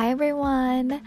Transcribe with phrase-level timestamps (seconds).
[0.00, 1.02] Hi everyone!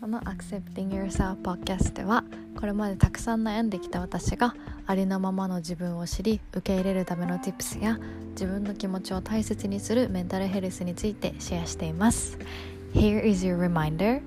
[0.00, 2.22] この Accepting Yourself Podcast では
[2.56, 4.54] これまでたくさん悩んできた私が
[4.86, 7.98] ありのままの自分を知り受け入れるための Tips や
[8.34, 12.38] 自分の気持ちを大切にするメンタルヘルスについてシェアしています
[12.94, 14.22] Here is your reminder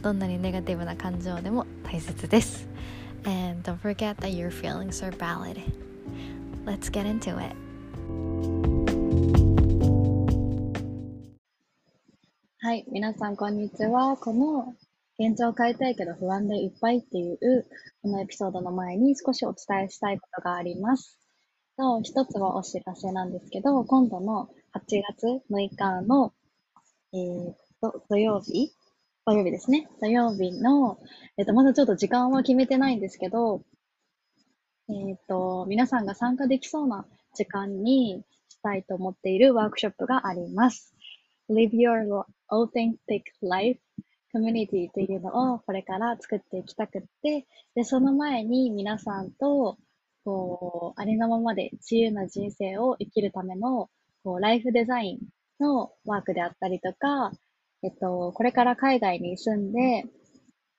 [0.00, 2.66] どんなにネガティブな感情でも大切です
[3.26, 5.60] And don't forget that your feelings are valid
[6.64, 7.54] Let's get into it
[12.70, 14.16] はい、皆さんこんにちは。
[14.16, 14.76] この
[15.18, 17.66] 現状を変えたいけど不安でいっぱいっていう
[18.00, 21.18] このエピソードの前に少しお伝えしたいことがあります。
[21.76, 26.32] と一つはお知らせなんですけど、今度の8月6日の、
[27.12, 28.70] えー、と土曜日
[29.26, 29.88] 土曜日ですね。
[30.00, 31.00] 土曜日の、
[31.38, 33.64] えっ、ー、と、まだちょっと時間は決めてないんですけど、
[34.88, 40.94] えっ、ー、と、皆さんが参加できそうな時間にしたいと思っているワークショップがあります。
[41.50, 43.80] Live Your Authentic Life
[44.32, 49.76] Community というのをこれから作っていきたくって、で、その前に皆さんと、
[50.24, 53.90] こう、ありのままで自由な人生を生きるための、
[54.22, 55.18] こう、ライフデザイン
[55.58, 57.32] のワークであったりとか、
[57.82, 60.04] えっと、これから海外に住んで、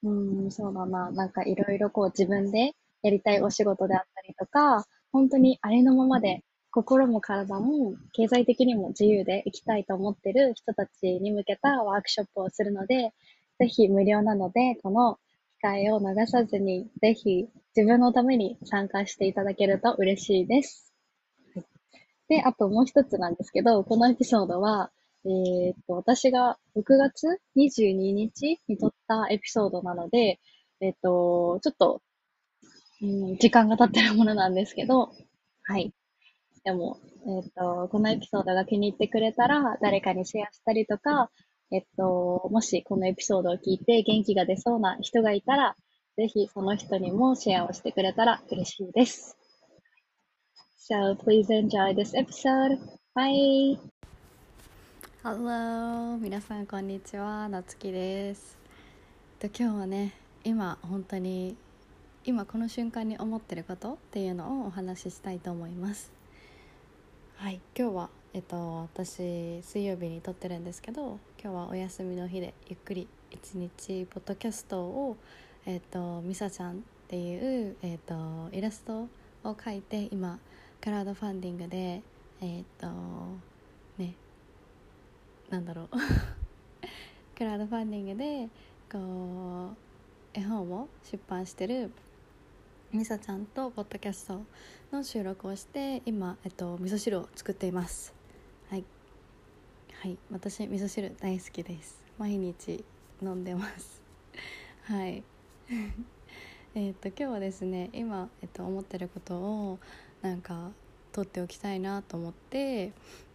[0.04, 13.14] うん、そうだな、なんかいろいろこう自分でやりたいお仕事であったりとか、本当にありのままで心も体も経済的にも自由で生きたいと思ってる人たちに向けたワークショップをするので、
[13.59, 15.19] ぜひ無料なので、この
[15.59, 20.94] 機会を逃さずに、ぜひ自分のために参加していただけると嬉しいです。
[22.30, 24.92] で、あともう一つなんですけど、このエピソードは、
[25.25, 30.39] えー、っと、私が6月22日に撮ったエピソードなので、
[30.80, 32.02] えー、っと、ちょっと、
[33.02, 35.11] うん、時間が経ってるものなんですけど、
[35.64, 35.94] はい。
[36.64, 41.31] でも、えっ、と、このエピソードが気に入ってくれたら、誰かにシェアしたりとか、
[41.72, 45.76] えっと、もしこのエピソードを聞いて元気が出そうな人がいたら、
[46.17, 49.38] ぜひその人にもシェアをしてくれたら嬉しいです。
[50.77, 52.78] So please enjoy this episode.
[53.16, 53.80] Bye!
[55.23, 56.17] Hello!
[56.17, 57.48] 皆さんこんにちは。
[57.48, 58.58] なつきです。
[59.39, 61.55] と今日はね、今本当に
[62.26, 66.20] 今この瞬間に思ってることっていうのをお話ししたいと思います。
[67.42, 67.60] はい。
[67.76, 75.18] 今日はえっと私水曜日に撮ってるんですけど今日はお休みの日でゆっくり一日ポッドキャストを
[75.66, 76.76] えっとみさちゃんっ
[77.08, 78.14] ていうえっと
[78.52, 79.08] イラスト
[79.44, 80.38] を描いて今
[80.82, 82.04] クラウドファンディングで
[82.42, 82.88] えっと
[83.98, 84.14] ね
[85.50, 85.88] なんだろう。
[87.36, 88.50] クラウドファンディングで
[88.88, 91.90] こう絵本を出版してる
[92.94, 94.42] みさちゃんとポッドキャスト
[94.92, 98.14] の収録をして今、えっと、味噌汁を作っています。
[98.70, 98.84] はい。
[100.02, 100.18] はい。
[100.30, 102.04] 私味噌汁大好きです。
[102.18, 102.84] 毎日
[103.24, 104.02] 飲んでます。
[104.84, 105.24] はい。
[106.76, 109.80] えっと今日はですね今、えっと、思ってることを
[110.22, 110.72] なんか
[111.14, 112.92] 取っておきたいなと思って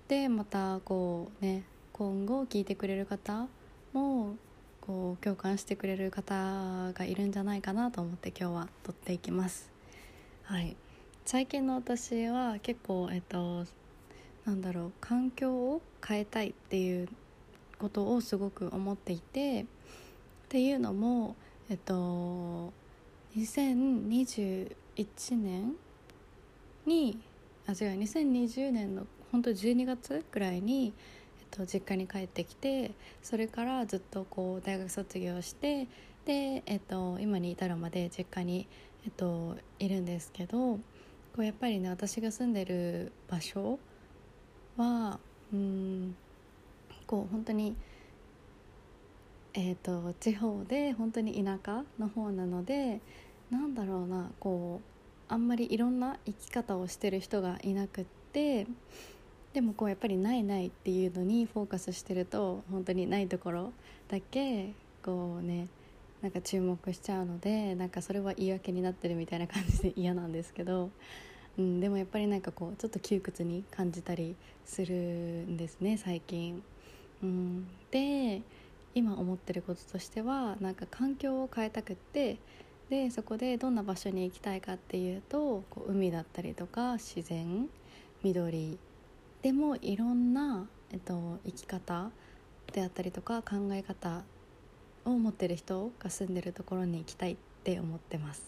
[0.09, 3.49] でまたこうね今後聞いてくれる方
[3.94, 4.37] も
[4.86, 9.70] こう共感してくれる方がいるんじゃないかなと思って今日は撮っていきます。
[10.44, 10.76] はい
[11.24, 13.64] 最近の私は結構えっと
[14.44, 17.08] なんだろう環境を変えたいっていう
[17.80, 19.64] ことをすごく思っていてっ
[20.48, 21.34] ていうのも
[21.69, 22.72] えっと
[23.36, 24.76] 2021
[25.32, 25.75] 年
[26.86, 27.19] に
[27.66, 30.92] あ違う2020年の本当12月ぐらいに
[31.50, 32.92] と実家に帰ってきて
[33.22, 35.86] それからずっとこう大学卒業して
[36.24, 38.66] で、えっと、今に至るまで実家に、
[39.04, 40.80] えっと、いるんですけどこ
[41.38, 43.78] うやっぱりね私が住んでる場所
[44.76, 45.18] は
[45.52, 46.16] うん
[47.06, 47.76] こう本当に、
[49.54, 53.00] えーと、地方で本当に田舎の方なので
[53.50, 58.66] なんだろうなこうあんまりいろんな生き方をしてる人がいなくって
[59.56, 63.73] でもこうやっぱりないないっていうのにフォーカスしてると本当にないところ
[64.06, 65.69] だけこうね
[66.20, 70.91] なんか注目しちゃうのでなんかそれは言い訳になってるみたいな感じで 嫌なんですけど、
[71.56, 74.37] うん、でもやっぱりなんかこうちょっと窮屈に感じたり
[74.67, 76.62] するんですね最近。
[77.23, 78.43] うん、で
[78.94, 82.37] 今思ってることとしてはなんか環境を変えたくって
[82.91, 87.70] でそこでどんな場所に行きたいかっていうとこう海だったりとか自然
[88.23, 88.79] 緑
[89.46, 92.10] でもいろんな、えっと、生き方
[92.72, 94.25] であったりとか考え方
[95.04, 98.43] を持ってる人が住んでるところに行きたいって思ってます。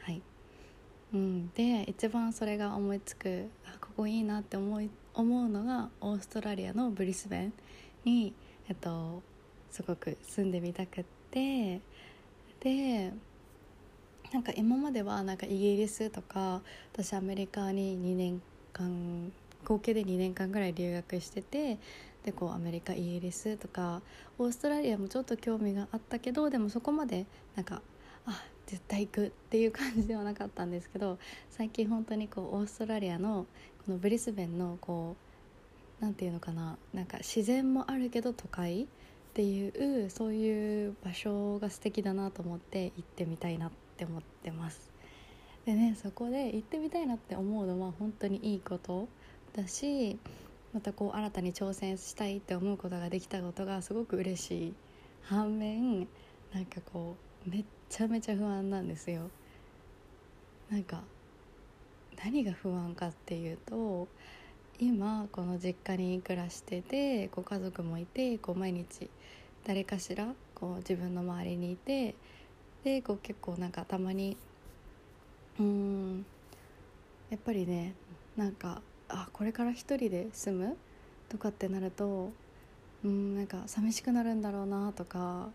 [0.00, 0.22] はい
[1.12, 7.52] うん、で一番それが思いつくあここいいなって思い思うのがオーストラリアのブリスベン
[8.06, 8.32] に、
[8.70, 9.22] えっと、
[9.70, 11.82] すごく住んでみたくって
[12.60, 13.12] で
[14.32, 16.62] なんか今まではなんかイギリスとか
[16.94, 18.40] 私アメリカに2年
[18.72, 19.30] 間
[19.64, 21.78] 合計で2年間ぐらい留学してて
[22.24, 24.02] でこうアメリカイギリスとか
[24.38, 27.26] オーストラリアもちょっと興味があったけどでもそこまで
[27.56, 27.82] なんか
[28.26, 31.18] あ絶対行くっていう感じではなかったんですけど
[31.50, 33.46] 最近本当にこうオーストラリアの
[33.84, 35.16] このブリスベンのこ
[36.00, 38.86] うなんていうのかななんか自然もあるけど都会っ
[39.34, 39.68] てい
[40.04, 44.90] うそういう場所が素敵だなと思って行ってみたいなって思ってます。
[45.64, 49.08] でねそこで行ってみたいなって思うのは本当にいいこと。
[49.54, 50.18] だし
[50.72, 54.74] またこう新たに挑戦したいって思うことができたことがすごく嬉しい。
[55.24, 56.08] 反面
[56.52, 57.16] なんかこ
[57.46, 59.30] うめっちゃめちゃ不安なんですよ。
[60.70, 61.02] なんか
[62.24, 64.08] 何が不安かっていうと
[64.78, 69.10] 今この実家に暮らしててご家族もいてこう毎日
[69.64, 72.14] 誰かしらこう自分の周りにいて
[72.84, 74.36] でこう結構なんかたまに
[75.60, 76.24] うん
[77.30, 77.94] やっぱりね
[78.36, 78.80] なんか
[79.14, 80.76] あこれから一人で住む？
[81.28, 82.30] とかってなると
[83.04, 85.48] うんなんか寂しくなるんだろうなとか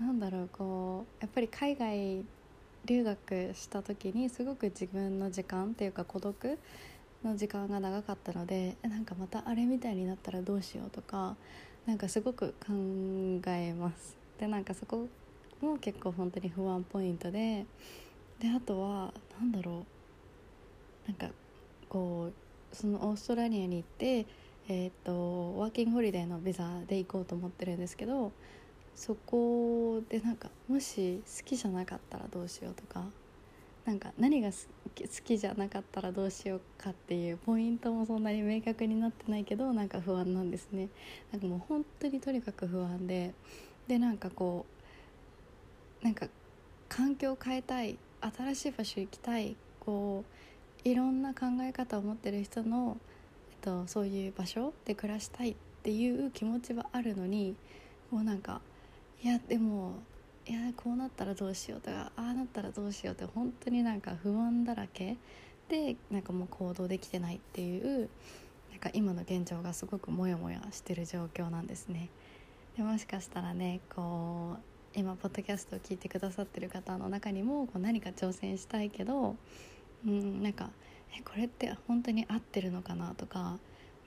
[0.00, 2.24] なんだろうこうやっぱり海外
[2.84, 6.58] 留学した時にすごく自分の時間っていうか孤独
[7.24, 11.36] の時間が長かったのでなんかまたあれみたいになったらどうしようとか
[11.86, 12.72] なんかすごく考
[13.46, 14.16] えます。
[14.38, 15.06] でなんかそこ
[15.60, 17.64] も結構本当に不安ポイントで
[18.40, 19.84] であとは何だろ
[21.06, 21.28] うなんか
[21.94, 22.32] こ
[22.72, 24.26] うそのオーストラリアに行って
[24.66, 28.32] えーと、ワーキングホリデーのビザで行こうと思ってるんですけど
[28.96, 33.04] そこでなんかもし好きじゃなかったらどうしようとか
[33.84, 34.56] なんか何が好
[35.22, 40.88] きじゃなかったらどうしようかっていうポイントもそんなに明確になってないけどなんか不安なんですね。
[41.30, 43.34] なんかもう本当にとにかく不安で
[43.86, 44.64] でなんかこ
[46.00, 46.28] うなんか
[46.88, 50.43] 環境を変えたい新しい場所行きたいこう
[50.84, 52.98] いろんな考え方を持ってる人の、
[53.50, 57.56] えっと、そういう場所で暮らしたいっていう気持ちはあるのに
[58.10, 58.60] こうなんか
[59.22, 59.92] いやでも
[60.46, 65.16] いやこうなったらどうしようとかああなったらどうしようって本当になんか不安だらけ
[65.70, 68.10] でなんかもう行動できてないっていう
[68.70, 72.10] なんか今の現状がすごくモヤモヤしてる状況なんですね。
[72.76, 79.36] でもしかしたらねこう今ポッドキャストを聞いてくださってる方の中にもこう何か挑戦したいけど
[80.06, 80.70] うんなんか
[81.16, 83.58] えこれって本当に合ってるのかなとか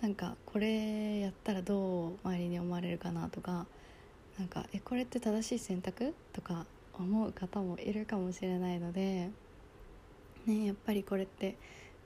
[0.01, 3.65] なんかこれやったらどう周りに思われるかなとか
[4.37, 9.29] なんかえこれって正しい選択とか思う方もいるかもしれないので、
[10.45, 11.55] ね、やっぱりこれって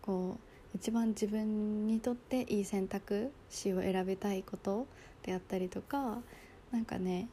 [0.01, 4.88] こう一番自分にとっていい選択肢を選びたいこと
[5.23, 6.19] であったりとか
[6.71, 7.27] なんかね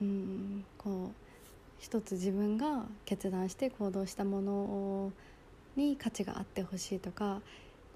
[0.00, 1.30] うんこう
[1.78, 5.12] 一つ自分が決断して行動したものを
[5.76, 7.40] に価値があってほしいとか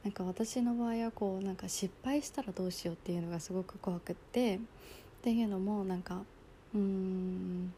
[0.02, 4.60] なんか私の場合はこうなんか失敗したらどうしようっていうのがすごく怖くってっ
[5.22, 6.22] ていうのもなんか
[6.74, 7.72] うん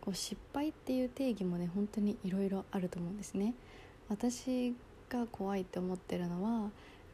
[0.00, 3.54] こう失敗っていう定義もね本当にいろいろあると思うんですね。
[4.08, 4.74] 私
[5.08, 6.70] が怖いって思ってるのは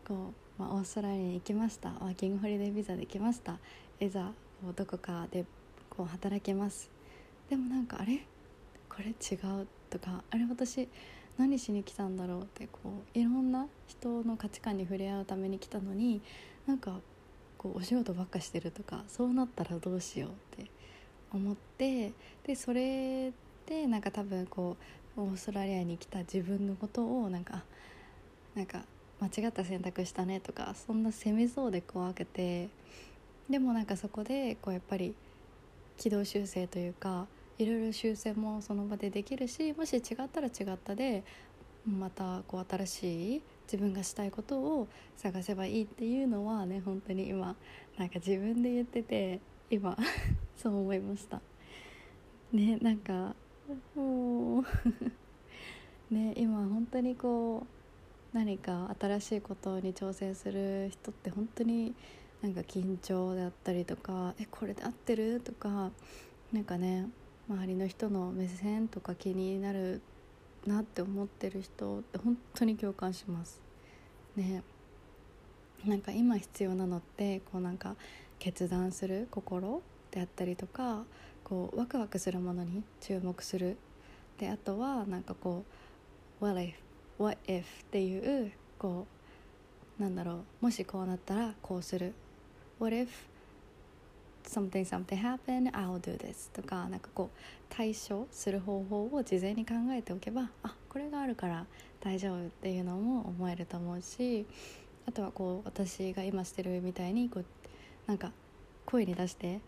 [0.07, 1.91] こう、まあ、オーストラリアに行きました。
[2.01, 3.59] ワーキングホリデービザで来ました。
[4.01, 5.45] いざこうどこかで
[5.91, 6.91] こう働けます。
[7.49, 8.27] でもなんかあれ？
[8.89, 10.89] これ違うとかあれ私
[11.39, 16.23] 何しに来たんだろうってこういろんな人の価値観に触れ合うために来たのに
[16.67, 17.01] なんか
[17.59, 20.71] こうお仕事ばっかしてるとかそうなったらどうしようって
[21.33, 22.13] 思って
[22.47, 23.33] でそれ
[23.67, 24.77] でなんか多分こ
[25.17, 27.63] うオーストラリアに来た自分のことをなんか
[28.55, 28.83] なんか
[29.21, 32.69] 間違った選択したねとかそんな責めそうで怖くて
[33.49, 35.15] でもなんかそこでこうやっぱり
[35.97, 37.27] 軌道修正というか
[37.59, 41.25] いろいろ修正もその場でできるしもし違ったら違ったで
[41.87, 47.57] またこう新しい自分がしたいことを探せばいいっていうのはね本当に今
[47.97, 49.97] なんか自分で言ってて今
[50.57, 51.41] そう思いました
[52.53, 53.35] ねなんか
[53.95, 54.65] もう
[56.15, 61.95] ね今本当にこう何か新しいことに挑戦する人って本当に
[62.43, 65.91] なんか緊張であったりとか「えこれで合ってる?」とか
[66.53, 67.09] なんかね
[67.49, 70.01] 周りの人の目線とか気になる
[70.67, 73.61] なって思ってる人って本当に共感します
[74.37, 74.63] ね
[75.85, 77.95] なんか今必要なのってこうなんか
[78.41, 81.05] 決断する心であったりとか
[81.45, 83.77] こうワクワクするものに注目する
[84.39, 85.65] であとはなんかこ
[86.41, 86.75] う「What if?」
[87.23, 89.07] 「What if?」っていうこ
[89.99, 92.13] うなんだろうもしこうなったらこうする
[92.81, 93.09] 「What if?」
[94.47, 97.39] something something happen I'll do this とかなんかこう
[97.69, 101.67] 対処する方法を事前に考えておけばあこれがあるから
[102.01, 104.47] 大丈夫っていうのも思えると思うし
[105.07, 107.45] あとはこう私が今してるみたいにこう
[108.07, 108.33] なんか
[108.85, 109.61] 声に出して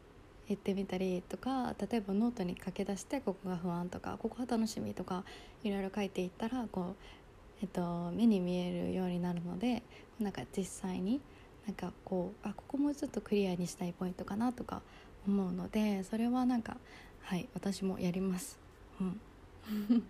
[0.49, 5.25] 言ってみたりとか例えばノートに書き出してここが不安とかここは楽しみとか
[5.63, 6.97] いろいろ書いていったらこう、
[7.63, 9.83] えっと、目に見えるようになるので
[10.19, 11.21] なんか実際に
[11.69, 14.81] なんかこうあここもうちょっとクリアにしたいポイントかなとか
[15.27, 16.79] 思うのでそれはなんか
[17.21, 18.59] はい私もやります。
[19.01, 19.21] うん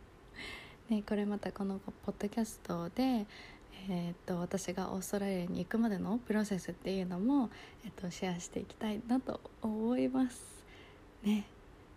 [0.88, 3.27] ね、これまたこのポッドキャストで、
[3.91, 7.50] えー、っと私がオーストラリアに行くまでのプロセスっていうのも、
[7.85, 10.65] えっと、シェアしていきたいなと思います。
[11.25, 11.45] ね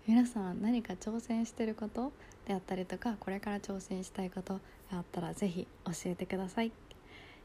[0.07, 2.11] 皆さん何か挑戦してること
[2.45, 4.55] であったりとかこれから挑戦したいこと
[4.91, 6.71] があったら是非教えてください。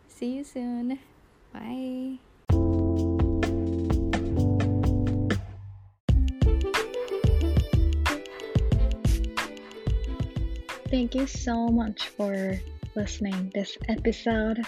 [0.08, 1.15] See you soon!
[1.56, 2.18] Bye.
[10.90, 12.60] Thank you so much for
[12.94, 14.64] listening this episode.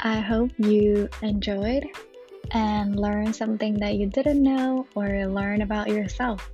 [0.00, 1.84] I hope you enjoyed
[2.50, 6.50] and learned something that you didn't know or learn about yourself.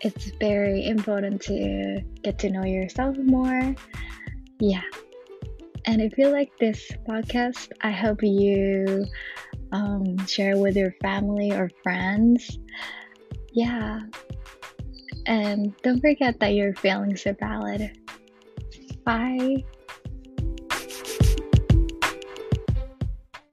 [0.00, 3.74] It's very important to get to know yourself more.
[4.58, 4.82] Yeah.
[5.86, 9.06] And if you like this podcast, I hope you
[9.72, 12.58] um, share with your family or friends.
[13.52, 14.00] Yeah.
[15.26, 17.98] And don't forget that your feelings are valid.
[19.04, 19.64] Bye.